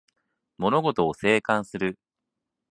[0.57, 1.99] 物事を静観する